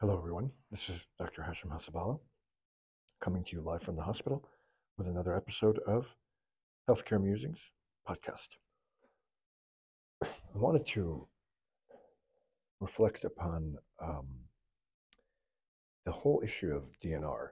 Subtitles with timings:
[0.00, 0.50] Hello, everyone.
[0.72, 1.40] This is Dr.
[1.40, 2.18] Hashim Hassaballa
[3.20, 4.44] coming to you live from the hospital
[4.98, 6.08] with another episode of
[6.90, 7.60] Healthcare Musings
[8.06, 8.48] podcast.
[10.24, 11.28] I wanted to
[12.80, 14.26] reflect upon um,
[16.04, 17.50] the whole issue of DNR.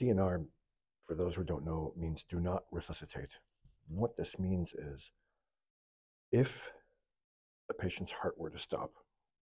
[0.00, 0.44] DNR,
[1.04, 3.32] for those who don't know, means do not resuscitate.
[3.90, 5.10] And what this means is
[6.30, 6.70] if
[7.68, 8.92] a patient's heart were to stop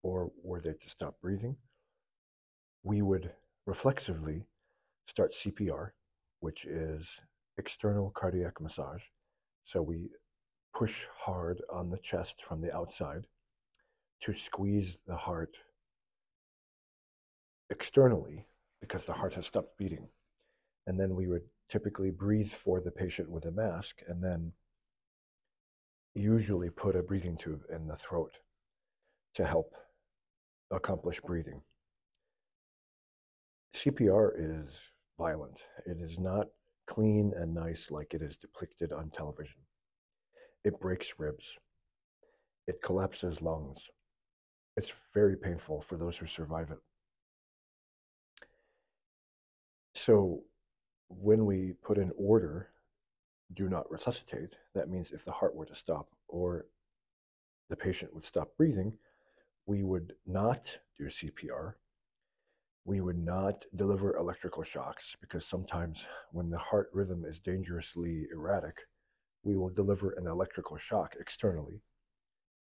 [0.05, 1.57] or were they to stop breathing,
[2.83, 3.33] we would
[3.67, 4.47] reflexively
[5.09, 5.91] start CPR,
[6.41, 7.09] which is
[7.57, 9.03] external cardiac massage.
[9.65, 10.11] So we
[10.77, 13.27] push hard on the chest from the outside
[14.21, 15.57] to squeeze the heart
[17.71, 18.45] externally
[18.83, 20.07] because the heart has stopped beating.
[20.87, 24.53] And then we would typically breathe for the patient with a mask and then
[26.15, 28.37] usually put a breathing tube in the throat
[29.37, 29.75] to help
[30.75, 31.61] accomplish breathing.
[33.75, 34.73] CPR is
[35.19, 35.59] violent.
[35.87, 36.49] It is not
[36.87, 39.61] clean and nice like it is depicted on television.
[40.65, 41.57] It breaks ribs.
[42.67, 43.81] It collapses lungs.
[44.77, 46.79] It's very painful for those who survive it.
[49.95, 50.43] So,
[51.09, 52.71] when we put an order,
[53.55, 56.67] do not resuscitate, that means if the heart were to stop or
[57.71, 58.93] the patient would stop breathing,
[59.67, 61.75] we would not do CPR.
[62.85, 68.77] We would not deliver electrical shocks because sometimes when the heart rhythm is dangerously erratic,
[69.43, 71.81] we will deliver an electrical shock externally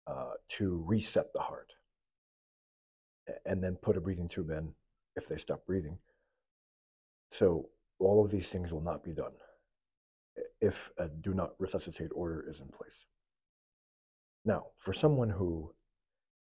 [0.08, 1.72] uh, to reset the heart
[3.46, 4.74] and then put a breathing tube in
[5.16, 5.98] if they stop breathing.
[7.32, 9.34] So all of these things will not be done
[10.62, 13.06] if a do not resuscitate order is in place.
[14.46, 15.74] Now, for someone who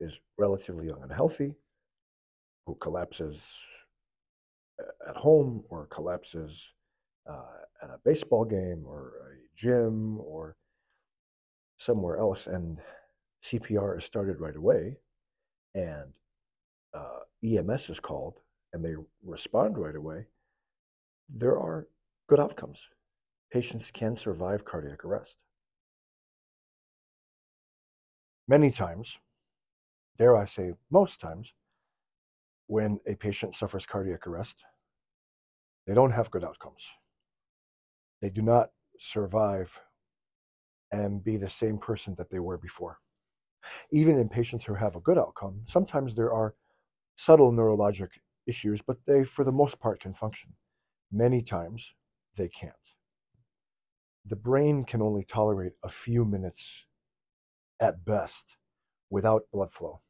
[0.07, 1.55] is relatively young and healthy,
[2.67, 3.41] who collapses
[5.09, 6.51] at home or collapses
[7.29, 10.57] uh, at a baseball game or a gym or
[11.79, 12.79] somewhere else, and
[13.42, 14.97] CPR is started right away,
[15.75, 16.13] and
[16.95, 18.41] uh, EMS is called,
[18.73, 18.95] and they
[19.25, 20.27] respond right away,
[21.29, 21.86] there are
[22.29, 22.79] good outcomes.
[23.53, 25.36] Patients can survive cardiac arrest.
[28.48, 29.19] Many times,
[30.19, 31.53] dare I say, most times,
[32.67, 34.65] when a patient suffers cardiac arrest,
[35.87, 36.85] they don't have good outcomes.
[38.21, 39.79] They do not survive
[40.93, 42.99] and be the same person that they were before.
[43.91, 46.55] Even in patients who have a good outcome, sometimes there are
[47.17, 48.11] subtle neurologic
[48.47, 50.53] issues, but they, for the most part, can function.
[51.13, 51.89] Many times,
[52.37, 52.73] they can't.
[54.27, 56.85] The brain can only tolerate a few minutes
[57.81, 58.57] at best
[59.11, 60.01] without blood flow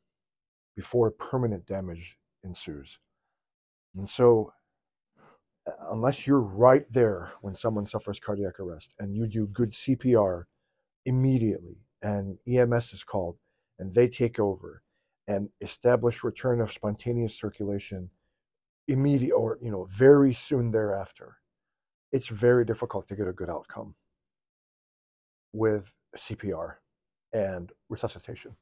[0.76, 2.98] before permanent damage ensues.
[3.96, 4.52] And so,
[5.90, 10.44] unless you're right there when someone suffers cardiac arrest and you do good CPR
[11.06, 13.36] immediately and EMS is called
[13.78, 14.82] and they take over
[15.26, 18.08] and establish return of spontaneous circulation
[18.86, 21.36] immediate or you know very soon thereafter
[22.12, 23.94] it's very difficult to get a good outcome
[25.52, 26.74] with CPR
[27.32, 28.56] and resuscitation.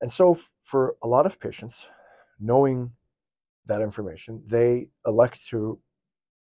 [0.00, 1.86] And so, for a lot of patients,
[2.38, 2.92] knowing
[3.66, 5.78] that information, they elect to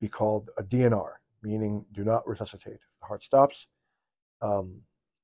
[0.01, 2.79] be called a DNR, meaning do not resuscitate.
[3.01, 3.67] The heart stops.
[4.41, 4.81] Um,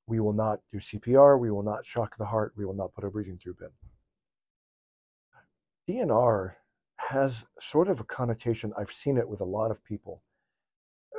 [0.07, 1.39] we will not do CPR.
[1.39, 2.53] We will not shock the heart.
[2.55, 5.95] We will not put a breathing tube in.
[5.95, 6.53] DNR
[6.97, 8.73] has sort of a connotation.
[8.77, 10.23] I've seen it with a lot of people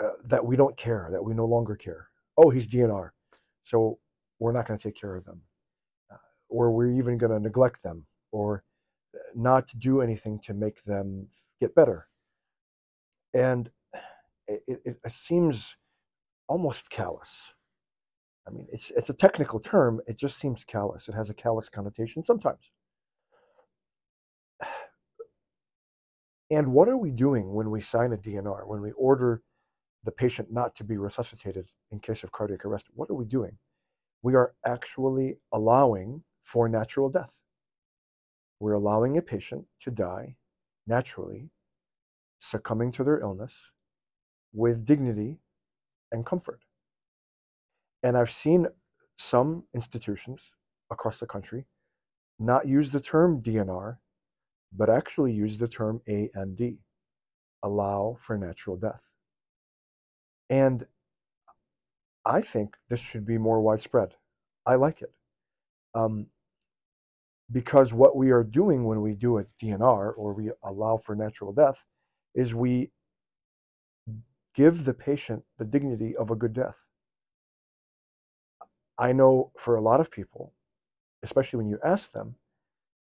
[0.03, 2.09] uh, that we don't care, that we no longer care.
[2.37, 3.11] Oh, he's DNR.
[3.65, 3.99] So
[4.39, 5.41] we're not going to take care of them,
[6.53, 8.63] or we're even going to neglect them, or
[9.15, 11.27] uh, not do anything to make them
[11.61, 12.07] get better.
[13.35, 13.71] And
[14.49, 15.77] it, it, it seems
[16.49, 17.31] almost callous.
[18.47, 20.01] I mean, it's it's a technical term.
[20.07, 21.09] It just seems callous.
[21.09, 22.71] It has a callous connotation sometimes.
[26.51, 29.41] And what are we doing when we sign a DNR, when we order
[30.05, 32.89] the patient not to be resuscitated in case of cardiac arrest?
[32.93, 33.57] What are we doing?
[34.23, 37.39] we are actually allowing for natural death.
[38.61, 40.37] We're allowing a patient to die
[40.87, 41.51] naturally,
[42.39, 43.55] succumbing to their illness
[44.53, 45.39] with dignity
[46.13, 46.61] and comfort.
[48.03, 48.67] And I've seen
[49.17, 50.51] some institutions
[50.91, 51.65] across the country
[52.39, 53.97] not use the term DNR,
[54.73, 56.79] but actually use the term AND,
[57.63, 59.03] allow for natural death.
[60.51, 60.87] And
[62.25, 64.15] I think this should be more widespread.
[64.67, 65.13] I like it.
[65.95, 66.27] Um,
[67.51, 71.53] because what we are doing when we do a DNR or we allow for natural
[71.53, 71.85] death
[72.35, 72.91] is we
[74.55, 76.77] give the patient the dignity of a good death.
[78.99, 80.53] I know for a lot of people,
[81.23, 82.35] especially when you ask them,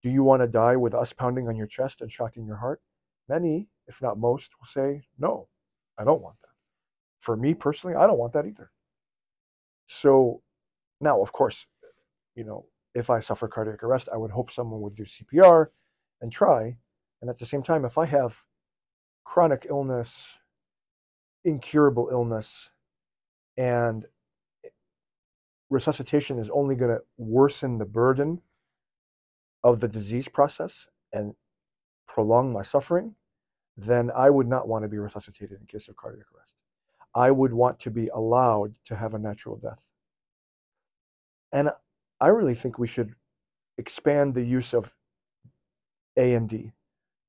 [0.03, 2.81] do you want to die with us pounding on your chest and shocking your heart?
[3.27, 5.47] Many, if not most, will say, no,
[5.97, 6.49] I don't want that.
[7.21, 8.69] For me personally, I don't want that either.
[9.87, 10.41] So
[11.01, 11.65] now, of course,
[12.35, 15.67] you know, if I suffer cardiac arrest, I would hope someone would do CPR
[16.21, 16.77] and try.
[17.21, 18.37] And at the same time, if I have
[19.25, 20.15] chronic illness,
[21.43, 22.69] incurable illness,
[23.57, 24.05] and
[25.69, 28.41] resuscitation is only going to worsen the burden
[29.63, 31.33] of the disease process and
[32.07, 33.13] prolong my suffering,
[33.75, 36.53] then I would not want to be resuscitated in case of cardiac arrest.
[37.13, 39.79] I would want to be allowed to have a natural death.
[41.51, 41.71] And
[42.19, 43.13] I really think we should
[43.77, 44.93] expand the use of
[46.17, 46.71] A and D,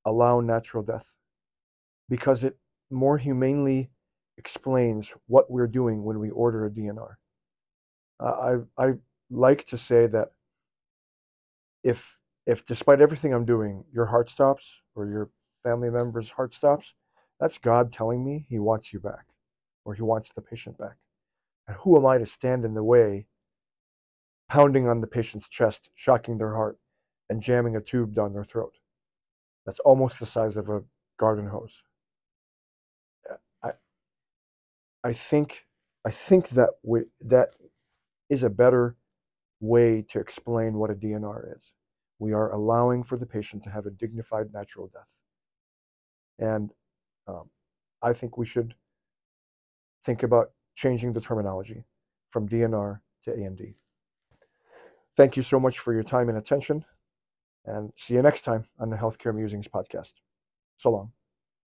[0.04, 1.06] allow natural death,
[2.08, 2.56] because it
[2.90, 3.90] more humanely
[4.38, 7.14] explains what we're doing when we order a DNR.
[8.20, 8.92] Uh, I I
[9.30, 10.30] like to say that
[11.82, 12.16] if
[12.46, 15.30] if despite everything I'm doing, your heart stops or your
[15.64, 16.94] family member's heart stops,
[17.40, 19.26] that's God telling me He wants you back,
[19.84, 20.96] or He wants the patient back.
[21.66, 23.26] And who am I to stand in the way
[24.48, 26.78] pounding on the patient's chest, shocking their heart,
[27.30, 28.74] and jamming a tube down their throat.
[29.64, 30.82] That's almost the size of a
[31.18, 31.74] garden hose.
[33.62, 33.70] I,
[35.02, 35.64] I think,
[36.04, 37.50] I think that we, that
[38.30, 38.96] is a better
[39.60, 41.72] way to explain what a DNR is.
[42.18, 45.08] We are allowing for the patient to have a dignified natural death,
[46.38, 46.70] and
[47.26, 47.50] um,
[48.02, 48.74] I think we should
[50.04, 51.84] think about changing the terminology
[52.30, 53.74] from DNR to A&D.
[55.16, 56.84] Thank you so much for your time and attention,
[57.66, 60.12] and see you next time on the Healthcare Musings podcast.
[60.78, 61.12] So long.